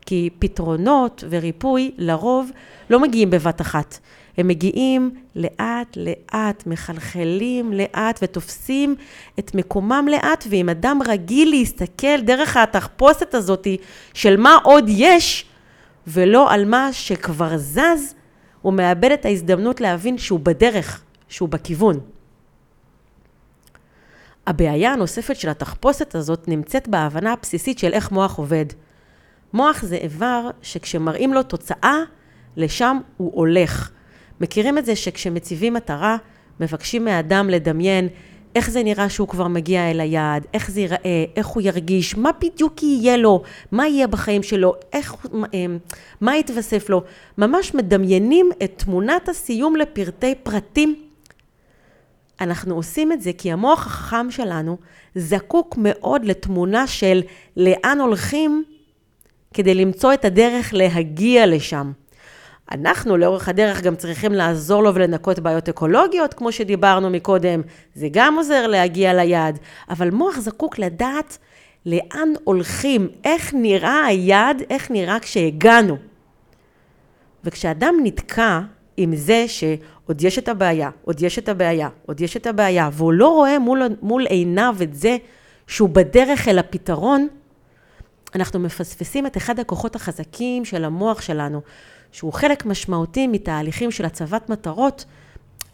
[0.08, 2.50] כי פתרונות וריפוי לרוב
[2.90, 3.98] לא מגיעים בבת אחת.
[4.38, 8.94] הם מגיעים לאט לאט, מחלחלים לאט ותופסים
[9.38, 13.66] את מקומם לאט, ואם אדם רגיל להסתכל דרך התחפושת הזאת
[14.14, 15.44] של מה עוד יש,
[16.06, 18.14] ולא על מה שכבר זז,
[18.62, 22.00] הוא מאבד את ההזדמנות להבין שהוא בדרך, שהוא בכיוון.
[24.46, 28.66] הבעיה הנוספת של התחפושת הזאת נמצאת בהבנה הבסיסית של איך מוח עובד.
[29.52, 31.96] מוח זה איבר שכשמראים לו תוצאה,
[32.56, 33.90] לשם הוא הולך.
[34.40, 36.16] מכירים את זה שכשמציבים מטרה,
[36.60, 38.08] מבקשים מהאדם לדמיין
[38.54, 42.30] איך זה נראה שהוא כבר מגיע אל היעד, איך זה ייראה, איך הוא ירגיש, מה
[42.40, 45.78] בדיוק יהיה לו, מה יהיה בחיים שלו, איך, אמ,
[46.20, 47.02] מה יתווסף לו.
[47.38, 50.94] ממש מדמיינים את תמונת הסיום לפרטי פרטים.
[52.40, 54.76] אנחנו עושים את זה כי המוח החכם שלנו
[55.14, 57.22] זקוק מאוד לתמונה של
[57.56, 58.64] לאן הולכים
[59.54, 61.92] כדי למצוא את הדרך להגיע לשם.
[62.72, 67.60] אנחנו לאורך הדרך גם צריכים לעזור לו ולנקות בעיות אקולוגיות, כמו שדיברנו מקודם,
[67.94, 69.58] זה גם עוזר להגיע ליעד,
[69.90, 71.38] אבל מוח זקוק לדעת
[71.86, 75.96] לאן הולכים, איך נראה היעד, איך נראה כשהגענו.
[77.44, 78.60] וכשאדם נתקע
[78.96, 83.12] עם זה שעוד יש את הבעיה, עוד יש את הבעיה, עוד יש את הבעיה, והוא
[83.12, 85.16] לא רואה מול, מול עיניו את זה
[85.66, 87.28] שהוא בדרך אל הפתרון,
[88.34, 91.60] אנחנו מפספסים את אחד הכוחות החזקים של המוח שלנו,
[92.12, 95.04] שהוא חלק משמעותי מתהליכים של הצבת מטרות,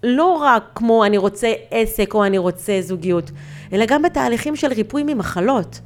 [0.03, 3.31] לא רק כמו אני רוצה עסק או אני רוצה זוגיות,
[3.73, 5.81] אלא גם בתהליכים של ריפוי ממחלות.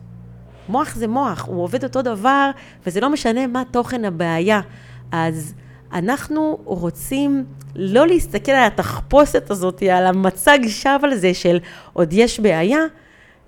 [0.69, 2.51] מוח זה מוח, הוא עובד אותו דבר,
[2.87, 4.61] וזה לא משנה מה תוכן הבעיה.
[5.13, 5.55] אז
[5.93, 11.59] אנחנו רוצים לא להסתכל על התחפושת הזאת, על המצג שווא על זה של
[11.93, 12.81] עוד יש בעיה,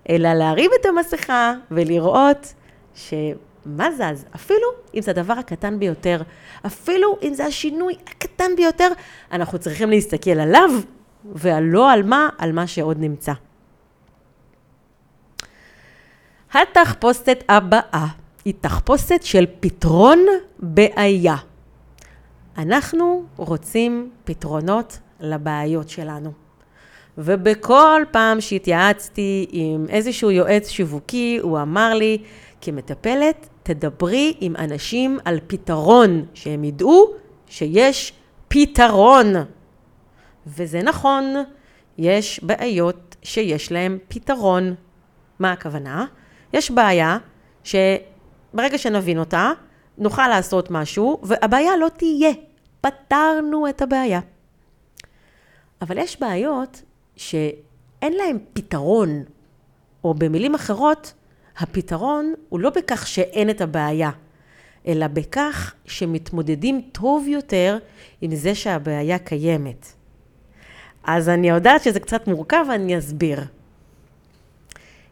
[0.08, 2.54] אלא להרים את המסכה ולראות
[2.94, 6.22] שמה זז, אפילו אם זה הדבר הקטן ביותר,
[6.66, 8.88] אפילו אם זה השינוי הקטן ביותר,
[9.32, 10.70] אנחנו צריכים להסתכל עליו
[11.24, 13.32] ולא על מה, על מה שעוד נמצא.
[16.52, 18.06] התחפושת הבאה
[18.44, 20.26] היא תחפושת של פתרון
[20.58, 21.36] בעיה.
[22.58, 26.32] אנחנו רוצים פתרונות לבעיות שלנו.
[27.18, 32.18] ובכל פעם שהתייעצתי עם איזשהו יועץ שיווקי, הוא אמר לי,
[32.60, 37.06] כמטפלת, תדברי עם אנשים על פתרון, שהם ידעו
[37.46, 38.12] שיש
[38.48, 39.26] פתרון.
[40.46, 41.34] וזה נכון,
[41.98, 44.74] יש בעיות שיש להן פתרון.
[45.38, 46.06] מה הכוונה?
[46.52, 47.18] יש בעיה
[47.64, 49.52] שברגע שנבין אותה,
[49.98, 52.32] נוכל לעשות משהו, והבעיה לא תהיה.
[52.80, 54.20] פתרנו את הבעיה.
[55.82, 56.82] אבל יש בעיות
[57.16, 59.22] שאין להן פתרון,
[60.04, 61.12] או במילים אחרות,
[61.60, 64.10] הפתרון הוא לא בכך שאין את הבעיה,
[64.86, 67.78] אלא בכך שמתמודדים טוב יותר
[68.20, 69.92] עם זה שהבעיה קיימת.
[71.04, 73.40] אז אני יודעת שזה קצת מורכב, ואני אסביר.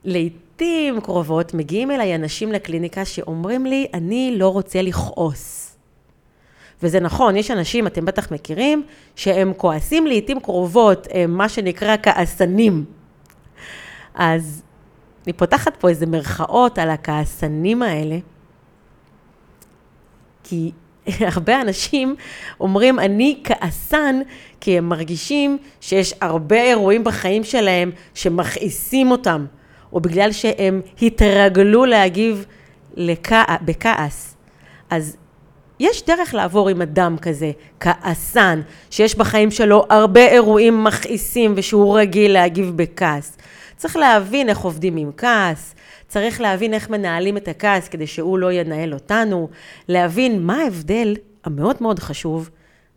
[0.04, 5.76] לעתים קרובות מגיעים אליי אנשים לקליניקה שאומרים לי, אני לא רוצה לכעוס.
[6.82, 8.82] וזה נכון, יש אנשים, אתם בטח מכירים,
[9.16, 12.84] שהם כועסים לעתים קרובות, הם מה שנקרא כעסנים.
[14.14, 14.62] אז
[15.28, 18.18] אני פותחת פה איזה מרכאות על הכעסנים האלה,
[20.44, 20.72] כי
[21.32, 22.16] הרבה אנשים
[22.60, 24.20] אומרים, אני כעסן,
[24.60, 29.46] כי הם מרגישים שיש הרבה אירועים בחיים שלהם שמכעיסים אותם.
[29.92, 32.46] או בגלל שהם התרגלו להגיב
[32.96, 33.42] לכע...
[33.62, 34.36] בכעס.
[34.90, 35.16] אז
[35.80, 38.60] יש דרך לעבור עם אדם כזה, כעסן,
[38.90, 43.37] שיש בחיים שלו הרבה אירועים מכעיסים ושהוא רגיל להגיב בכעס.
[43.78, 45.74] צריך להבין איך עובדים עם כעס,
[46.08, 49.48] צריך להבין איך מנהלים את הכעס כדי שהוא לא ינהל אותנו,
[49.88, 51.14] להבין מה ההבדל
[51.44, 52.50] המאוד מאוד חשוב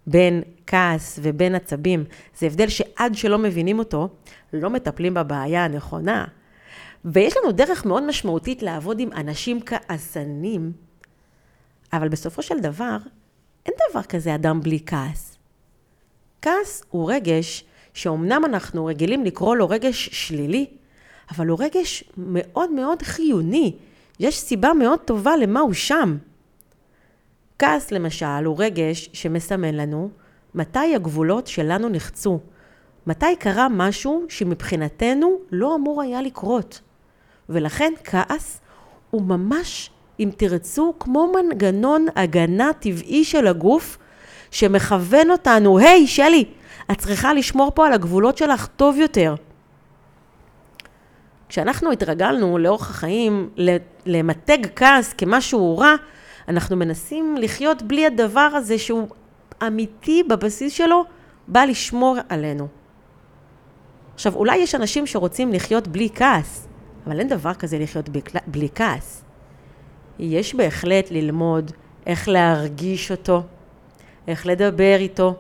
[0.08, 2.04] בין כעס ובין עצבים.
[2.38, 4.10] זה הבדל שעד שלא מבינים אותו,
[4.54, 6.26] לא מטפלים בבעיה הנכונה.
[7.06, 10.72] ויש לנו דרך מאוד משמעותית לעבוד עם אנשים כעסנים,
[11.94, 12.98] אבל בסופו של דבר,
[13.66, 15.38] אין דבר כזה אדם בלי כעס.
[16.42, 20.66] כעס הוא רגש שאומנם אנחנו רגילים לקרוא לו רגש שלילי,
[21.32, 23.74] אבל הוא רגש מאוד מאוד חיוני.
[24.20, 26.18] יש סיבה מאוד טובה למה הוא שם.
[27.60, 30.10] כעס למשל הוא רגש שמסמן לנו
[30.56, 32.40] מתי הגבולות שלנו נחצו.
[33.08, 36.82] מתי קרה משהו שמבחינתנו לא אמור היה לקרות.
[37.50, 38.62] ולכן כעס
[39.10, 43.98] הוא ממש, אם תרצו, כמו מנגנון הגנה טבעי של הגוף,
[44.52, 46.46] שמכוון אותנו, היי, hey, שלי,
[46.92, 49.36] את צריכה לשמור פה על הגבולות שלך טוב יותר.
[51.50, 53.50] כשאנחנו התרגלנו לאורך החיים
[54.06, 55.96] למתג כעס כמשהו רע,
[56.48, 59.08] אנחנו מנסים לחיות בלי הדבר הזה שהוא
[59.68, 61.04] אמיתי בבסיס שלו,
[61.48, 62.68] בא לשמור עלינו.
[64.14, 66.68] עכשיו, אולי יש אנשים שרוצים לחיות בלי כעס,
[67.08, 68.10] אבל אין דבר כזה לחיות
[68.48, 69.24] בלי כעס.
[70.20, 71.72] יש בהחלט ללמוד
[72.06, 73.44] איך להרגיש אותו,
[74.28, 75.36] איך לדבר איתו,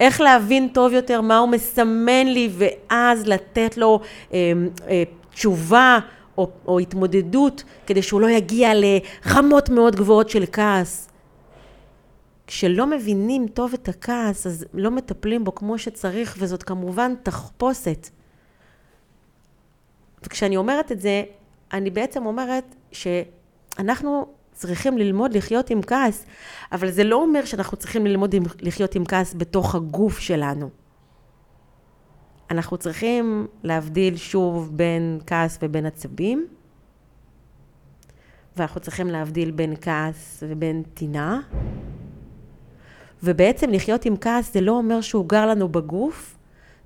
[0.00, 4.00] איך להבין טוב יותר מה הוא מסמן לי, ואז לתת לו
[4.32, 4.52] אה,
[4.88, 5.98] אה, תשובה
[6.38, 11.10] או, או התמודדות, כדי שהוא לא יגיע לרמות מאוד גבוהות של כעס.
[12.46, 18.08] כשלא מבינים טוב את הכעס, אז לא מטפלים בו כמו שצריך, וזאת כמובן תחפושת.
[20.22, 21.22] וכשאני אומרת את זה,
[21.72, 24.26] אני בעצם אומרת שאנחנו
[24.60, 26.26] צריכים ללמוד לחיות עם כעס,
[26.72, 30.70] אבל זה לא אומר שאנחנו צריכים ללמוד עם, לחיות עם כעס בתוך הגוף שלנו.
[32.50, 36.46] אנחנו צריכים להבדיל שוב בין כעס ובין עצבים,
[38.56, 41.40] ואנחנו צריכים להבדיל בין כעס ובין טינה.
[43.22, 46.36] ובעצם לחיות עם כעס זה לא אומר שהוא גר לנו בגוף,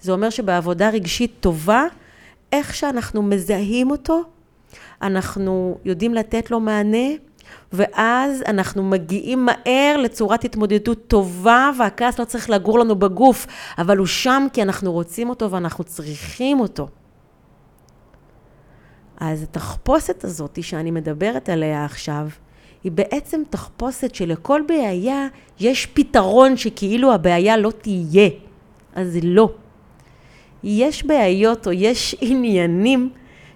[0.00, 1.84] זה אומר שבעבודה רגשית טובה
[2.52, 4.22] איך שאנחנו מזהים אותו,
[5.02, 7.08] אנחנו יודעים לתת לו מענה,
[7.72, 13.46] ואז אנחנו מגיעים מהר לצורת התמודדות טובה, והכעס לא צריך לגור לנו בגוף,
[13.78, 16.88] אבל הוא שם כי אנחנו רוצים אותו ואנחנו צריכים אותו.
[19.16, 22.28] אז התחפושת הזאת שאני מדברת עליה עכשיו,
[22.84, 25.26] היא בעצם תחפושת שלכל בעיה
[25.60, 28.28] יש פתרון שכאילו הבעיה לא תהיה.
[28.94, 29.50] אז לא.
[30.62, 33.10] יש בעיות או יש עניינים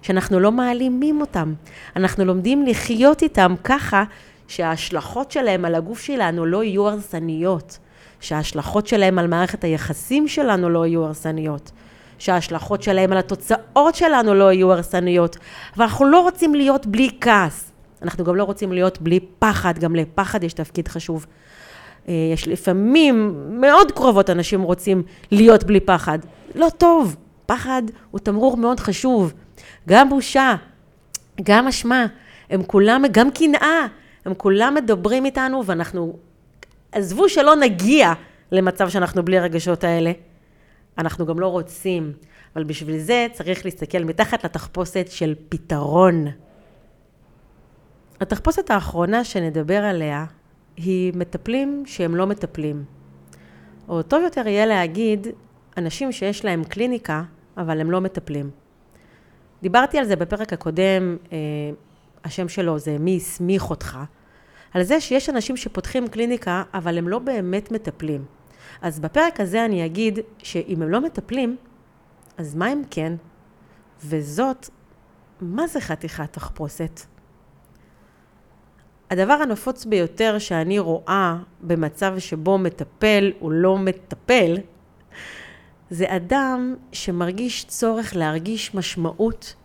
[0.09, 1.53] שאנחנו לא מעלימים אותם.
[1.95, 4.03] אנחנו לומדים לחיות איתם ככה
[4.47, 7.77] שההשלכות שלהם על הגוף שלנו לא יהיו הרסניות.
[8.19, 11.71] שההשלכות שלהם על מערכת היחסים שלנו לא יהיו הרסניות.
[12.19, 15.37] שההשלכות שלהם על התוצאות שלנו לא יהיו הרסניות.
[15.77, 17.71] ואנחנו לא רוצים להיות בלי כעס.
[18.01, 21.25] אנחנו גם לא רוצים להיות בלי פחד, גם לפחד יש תפקיד חשוב.
[22.07, 26.19] אה, יש לפעמים, מאוד קרובות אנשים רוצים להיות בלי פחד.
[26.55, 29.33] לא טוב, פחד הוא תמרור מאוד חשוב.
[29.87, 30.55] גם בושה,
[31.43, 32.05] גם אשמה,
[32.49, 33.85] הם כולם, גם קנאה,
[34.25, 36.17] הם כולם מדברים איתנו ואנחנו,
[36.91, 38.13] עזבו שלא נגיע
[38.51, 40.11] למצב שאנחנו בלי הרגשות האלה.
[40.97, 42.13] אנחנו גם לא רוצים,
[42.55, 46.25] אבל בשביל זה צריך להסתכל מתחת לתחפושת של פתרון.
[48.21, 50.25] התחפושת האחרונה שנדבר עליה
[50.77, 52.83] היא מטפלים שהם לא מטפלים.
[53.89, 55.27] או טוב יותר יהיה להגיד,
[55.77, 57.23] אנשים שיש להם קליניקה,
[57.57, 58.49] אבל הם לא מטפלים.
[59.61, 61.37] דיברתי על זה בפרק הקודם, אה,
[62.23, 63.97] השם שלו זה מי הסמיך אותך,
[64.73, 68.25] על זה שיש אנשים שפותחים קליניקה, אבל הם לא באמת מטפלים.
[68.81, 71.57] אז בפרק הזה אני אגיד שאם הם לא מטפלים,
[72.37, 73.13] אז מה הם כן?
[74.05, 74.69] וזאת,
[75.41, 77.01] מה זה חתיכת תחפושת?
[79.09, 84.57] הדבר הנפוץ ביותר שאני רואה במצב שבו מטפל הוא לא מטפל,
[85.89, 89.55] זה אדם שמרגיש צורך להרגיש משמעות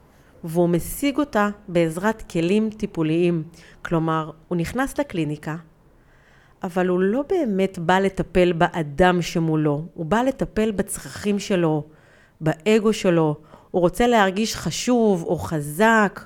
[0.45, 3.43] והוא משיג אותה בעזרת כלים טיפוליים.
[3.83, 5.57] כלומר, הוא נכנס לקליניקה,
[6.63, 11.85] אבל הוא לא באמת בא לטפל באדם שמולו, הוא בא לטפל בצרכים שלו,
[12.41, 13.37] באגו שלו,
[13.71, 16.25] הוא רוצה להרגיש חשוב או חזק,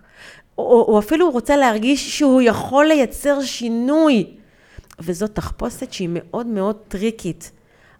[0.58, 4.34] או, או אפילו רוצה להרגיש שהוא יכול לייצר שינוי.
[5.00, 7.52] וזאת תחפושת שהיא מאוד מאוד טריקית.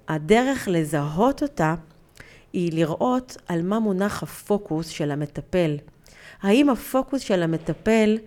[0.08, 1.74] הדרך לזהות אותה
[2.52, 5.76] היא לראות על מה מונח הפוקוס של המטפל.
[6.42, 8.18] האם הפוקוס של המטפל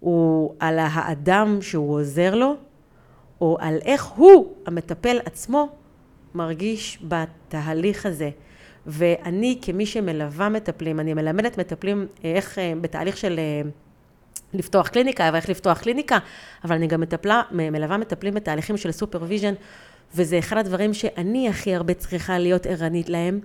[0.00, 2.56] הוא על האדם שהוא עוזר לו,
[3.40, 5.68] או על איך הוא, המטפל עצמו,
[6.34, 8.30] מרגיש בתהליך הזה.
[8.86, 13.70] ואני כמי שמלווה מטפלים, אני מלמדת מטפלים אה, איך אה, בתהליך של אה,
[14.54, 16.18] לפתוח קליניקה ואיך לפתוח קליניקה,
[16.64, 19.54] אבל אני גם מטפלה, מלווה מטפלים בתהליכים של supervision,
[20.14, 23.40] וזה אחד הדברים שאני הכי הרבה צריכה להיות ערנית להם,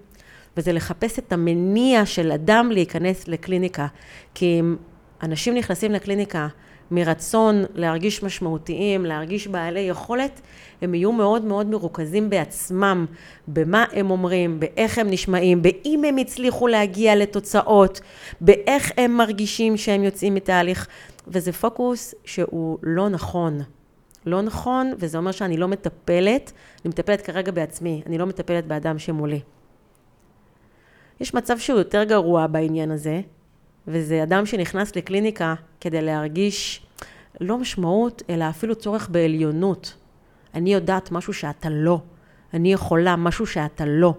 [0.57, 3.87] וזה לחפש את המניע של אדם להיכנס לקליניקה.
[4.33, 4.75] כי אם
[5.23, 6.47] אנשים נכנסים לקליניקה
[6.91, 10.41] מרצון להרגיש משמעותיים, להרגיש בעלי יכולת,
[10.81, 13.05] הם יהיו מאוד מאוד מרוכזים בעצמם,
[13.47, 18.01] במה הם אומרים, באיך הם נשמעים, באם הם הצליחו להגיע לתוצאות,
[18.41, 20.87] באיך הם מרגישים שהם יוצאים מתהליך,
[21.27, 23.61] וזה פוקוס שהוא לא נכון.
[24.25, 26.51] לא נכון, וזה אומר שאני לא מטפלת,
[26.85, 29.39] אני מטפלת כרגע בעצמי, אני לא מטפלת באדם שמולי.
[31.19, 33.21] יש מצב שהוא יותר גרוע בעניין הזה,
[33.87, 36.85] וזה אדם שנכנס לקליניקה כדי להרגיש
[37.41, 39.93] לא משמעות, אלא אפילו צורך בעליונות.
[40.53, 42.01] אני יודעת משהו שאתה לא.
[42.53, 44.13] אני יכולה משהו שאתה לא.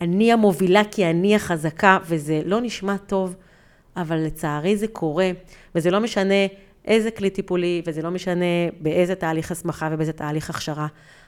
[0.00, 3.36] אני המובילה כי אני החזקה, וזה לא נשמע טוב,
[3.96, 5.30] אבל לצערי זה קורה,
[5.74, 6.46] וזה לא משנה
[6.88, 8.44] איזה כלי טיפולי, וזה לא משנה
[8.80, 10.86] באיזה תהליך הסמכה ובאיזה תהליך הכשרה.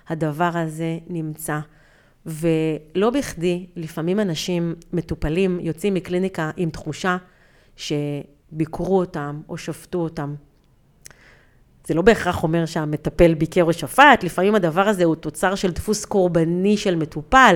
[0.09, 1.59] הדבר הזה נמצא.
[2.27, 7.17] ולא בכדי, לפעמים אנשים מטופלים יוצאים מקליניקה עם תחושה
[7.77, 10.35] שביקרו אותם או שפטו אותם.
[11.87, 16.05] זה לא בהכרח אומר שהמטפל ביקר או שפט, לפעמים הדבר הזה הוא תוצר של דפוס
[16.05, 17.55] קורבני של מטופל,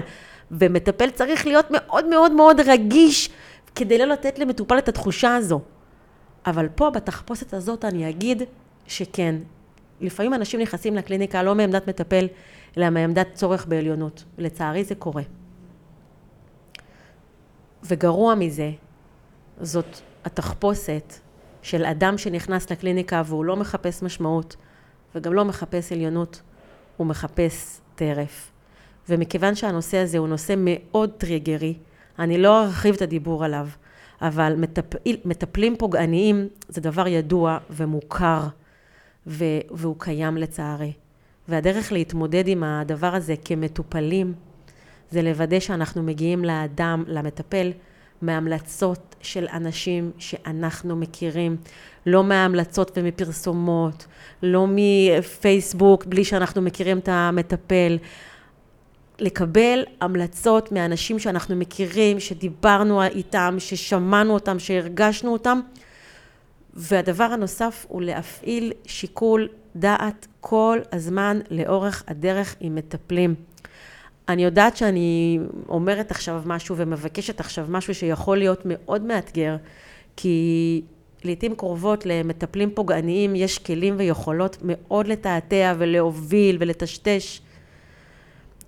[0.51, 3.31] ומטפל צריך להיות מאוד מאוד מאוד רגיש
[3.75, 5.61] כדי לא לתת למטופל את התחושה הזו.
[6.47, 8.43] אבל פה, בתחפושת הזאת, אני אגיד
[8.87, 9.35] שכן,
[10.01, 12.27] לפעמים אנשים נכנסים לקליניקה לא מעמדת מטפל,
[12.77, 14.25] אלא מעמדת צורך בעליונות.
[14.39, 15.23] לצערי זה קורה.
[17.83, 18.71] וגרוע מזה,
[19.61, 21.15] זאת התחפושת
[21.63, 24.57] של אדם שנכנס לקליניקה והוא לא מחפש משמעות
[25.15, 26.43] וגם לא מחפש עליונות,
[26.97, 28.51] הוא מחפש טרף.
[29.09, 31.75] ומכיוון שהנושא הזה הוא נושא מאוד טריגרי,
[32.19, 33.69] אני לא ארחיב את הדיבור עליו,
[34.23, 38.41] אבל מטפל, מטפלים פוגעניים זה דבר ידוע ומוכר,
[39.27, 40.93] ו, והוא קיים לצערי.
[41.49, 44.33] והדרך להתמודד עם הדבר הזה כמטופלים,
[45.11, 47.73] זה לוודא שאנחנו מגיעים לאדם, למטפל,
[48.23, 51.57] מהמלצות של אנשים שאנחנו מכירים,
[52.07, 54.07] לא מהמלצות ומפרסומות,
[54.43, 57.99] לא מפייסבוק בלי שאנחנו מכירים את המטפל.
[59.19, 65.61] לקבל המלצות מאנשים שאנחנו מכירים, שדיברנו איתם, ששמענו אותם, שהרגשנו אותם.
[66.75, 73.35] והדבר הנוסף הוא להפעיל שיקול דעת כל הזמן לאורך הדרך עם מטפלים.
[74.29, 75.39] אני יודעת שאני
[75.69, 79.57] אומרת עכשיו משהו ומבקשת עכשיו משהו שיכול להיות מאוד מאתגר,
[80.17, 80.83] כי
[81.25, 87.41] לעתים קרובות למטפלים פוגעניים יש כלים ויכולות מאוד לתעתע ולהוביל ולטשטש.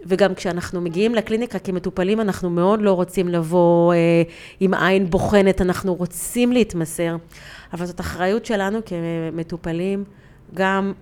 [0.05, 4.23] וגם כשאנחנו מגיעים לקליניקה כמטופלים, אנחנו מאוד לא רוצים לבוא אה,
[4.61, 7.17] עם עין בוחנת, אנחנו רוצים להתמסר,
[7.73, 10.05] אבל זאת אחריות שלנו כמטופלים,
[10.55, 10.93] גם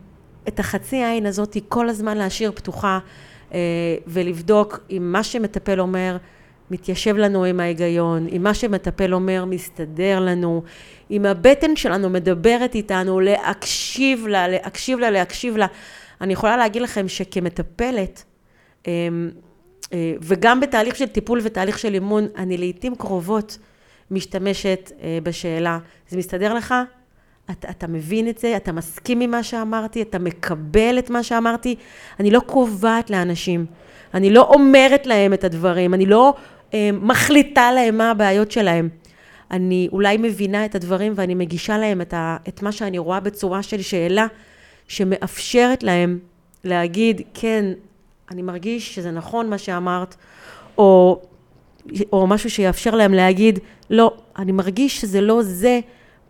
[0.49, 2.99] את החצי עין הזאת כל הזמן להשאיר פתוחה
[3.55, 3.59] אה,
[4.07, 6.17] ולבדוק אם מה שמטפל אומר
[6.71, 10.63] מתיישב לנו עם ההיגיון, אם מה שמטפל אומר מסתדר לנו,
[11.11, 15.67] אם הבטן שלנו מדברת איתנו, להקשיב לה, להקשיב לה, להקשיב לה.
[16.21, 18.25] אני יכולה להגיד לכם שכמטפלת,
[20.23, 23.59] וגם בתהליך של טיפול ותהליך של אימון, אני לעיתים קרובות
[24.11, 25.79] משתמשת אה, בשאלה,
[26.09, 26.75] זה מסתדר לך?
[27.51, 28.57] אתה, אתה מבין את זה?
[28.57, 30.03] אתה מסכים עם מה שאמרתי?
[30.03, 31.75] אתה מקבל את מה שאמרתי?
[32.21, 33.67] אני לא קובעת לאנשים,
[34.15, 36.35] אני לא אומרת להם את הדברים, אני לא
[36.75, 38.89] אה, מחליטה להם מה הבעיות שלהם.
[39.51, 43.63] אני אולי מבינה את הדברים ואני מגישה להם את, ה, את מה שאני רואה בצורה
[43.63, 44.27] של שאלה
[44.89, 46.19] שמאפשרת להם
[46.65, 47.65] להגיד, כן,
[48.31, 50.17] אני מרגיש שזה נכון מה שאמרת,
[50.79, 51.23] או,
[52.13, 53.59] או משהו שיאפשר להם להגיד,
[53.91, 55.81] לא, אני מרגיש שזה לא זה,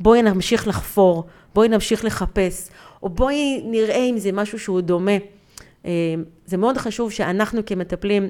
[0.01, 1.25] בואי נמשיך לחפור,
[1.55, 2.69] בואי נמשיך לחפש,
[3.03, 5.17] או בואי נראה אם זה משהו שהוא דומה.
[5.85, 5.91] אה,
[6.47, 8.29] זה מאוד חשוב שאנחנו כמטפלים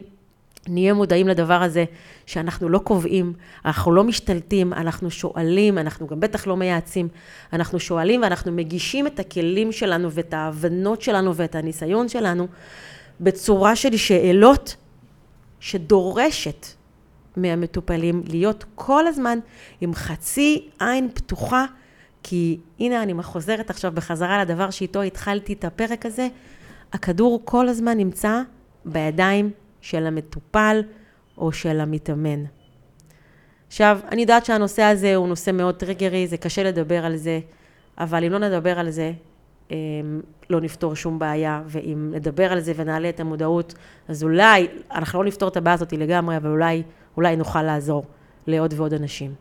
[0.68, 1.84] נהיה מודעים לדבר הזה,
[2.26, 3.32] שאנחנו לא קובעים,
[3.64, 7.08] אנחנו לא משתלטים, אנחנו שואלים, אנחנו גם בטח לא מייעצים,
[7.52, 12.46] אנחנו שואלים ואנחנו מגישים את הכלים שלנו ואת ההבנות שלנו ואת הניסיון שלנו
[13.20, 14.76] בצורה של שאלות
[15.60, 16.66] שדורשת
[17.36, 19.38] מהמטופלים להיות כל הזמן
[19.80, 21.64] עם חצי עין פתוחה,
[22.22, 26.28] כי הנה אני חוזרת עכשיו בחזרה לדבר שאיתו התחלתי את הפרק הזה,
[26.92, 28.42] הכדור כל הזמן נמצא
[28.84, 29.50] בידיים
[29.80, 30.82] של המטופל
[31.38, 32.44] או של המתאמן.
[33.66, 37.40] עכשיו, אני יודעת שהנושא הזה הוא נושא מאוד טריגרי, זה קשה לדבר על זה,
[37.98, 39.12] אבל אם לא נדבר על זה,
[40.50, 43.74] לא נפתור שום בעיה, ואם נדבר על זה ונעלה את המודעות,
[44.08, 46.82] אז אולי, אנחנו לא נפתור את הבעיה הזאת לגמרי, אבל אולי,
[47.16, 48.04] אולי נוכל לעזור
[48.46, 49.34] לעוד ועוד אנשים.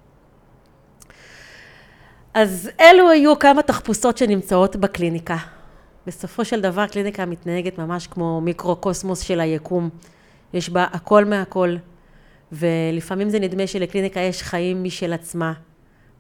[2.33, 5.37] אז אלו היו כמה תחפושות שנמצאות בקליניקה.
[6.07, 9.89] בסופו של דבר קליניקה מתנהגת ממש כמו מיקרו-קוסמוס של היקום.
[10.53, 11.75] יש בה הכל מהכל,
[12.51, 15.53] ולפעמים זה נדמה שלקליניקה יש חיים משל עצמה.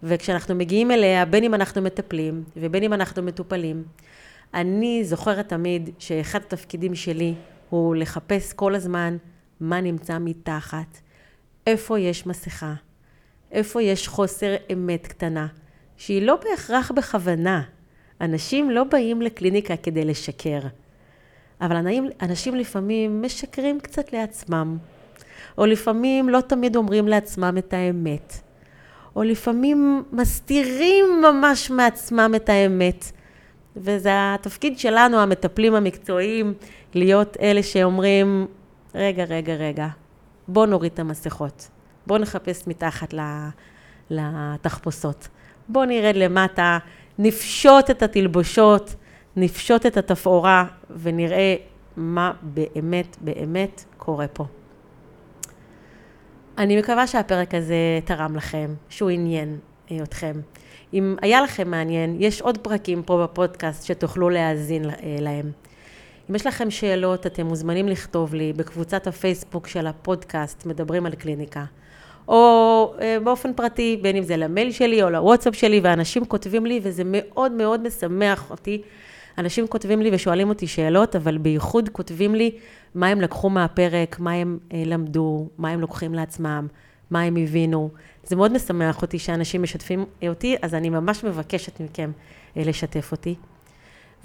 [0.03, 3.83] וכשאנחנו מגיעים אליה, בין אם אנחנו מטפלים ובין אם אנחנו מטופלים,
[4.53, 7.33] אני זוכרת תמיד שאחד התפקידים שלי
[7.69, 9.17] הוא לחפש כל הזמן
[9.59, 10.97] מה נמצא מתחת,
[11.67, 12.73] איפה יש מסכה,
[13.51, 15.47] איפה יש חוסר אמת קטנה,
[15.97, 17.61] שהיא לא בהכרח בכוונה.
[18.21, 20.59] אנשים לא באים לקליניקה כדי לשקר,
[21.61, 21.87] אבל
[22.21, 24.77] אנשים, לפעמים משקרים קצת לעצמם,
[25.57, 28.33] או לפעמים לא תמיד אומרים לעצמם את האמת.
[29.15, 33.11] או לפעמים מסתירים ממש מעצמם את האמת.
[33.75, 36.53] וזה התפקיד שלנו, המטפלים המקצועיים,
[36.93, 38.47] להיות אלה שאומרים,
[38.95, 39.87] רגע, רגע, רגע,
[40.47, 41.69] בוא נוריד את המסכות,
[42.07, 43.13] בוא נחפש מתחת
[44.09, 45.27] לתחפושות,
[45.69, 46.77] בוא נרד למטה,
[47.19, 48.95] נפשוט את התלבושות,
[49.35, 51.55] נפשוט את התפאורה ונראה
[51.97, 54.45] מה באמת באמת קורה פה.
[56.57, 59.57] אני מקווה שהפרק הזה תרם לכם, שהוא עניין
[59.91, 60.33] אה, אתכם.
[60.93, 65.51] אם היה לכם מעניין, יש עוד פרקים פה בפודקאסט שתוכלו להאזין אה, להם.
[66.29, 71.63] אם יש לכם שאלות, אתם מוזמנים לכתוב לי בקבוצת הפייסבוק של הפודקאסט, מדברים על קליניקה.
[72.27, 76.79] או אה, באופן פרטי, בין אם זה למייל שלי או לוואטסאפ שלי, ואנשים כותבים לי,
[76.83, 78.81] וזה מאוד מאוד משמח אותי.
[79.37, 82.51] אנשים כותבים לי ושואלים אותי שאלות, אבל בייחוד כותבים לי
[82.95, 86.67] מה הם לקחו מהפרק, מה הם אה, למדו, מה הם לוקחים לעצמם,
[87.09, 87.89] מה הם הבינו.
[88.23, 92.11] זה מאוד משמח אותי שאנשים משתפים אותי, אז אני ממש מבקשת מכם
[92.57, 93.35] אה, לשתף אותי.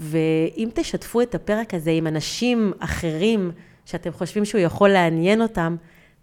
[0.00, 3.50] ואם תשתפו את הפרק הזה עם אנשים אחרים
[3.84, 5.76] שאתם חושבים שהוא יכול לעניין אותם,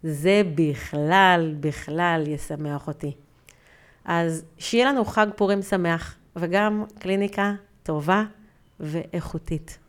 [0.04, 3.12] זה בכלל, בכלל ישמח אותי.
[4.06, 8.24] אז שיהיה לנו חג פורים שמח, וגם קליניקה טובה
[8.80, 9.80] ואיכותית.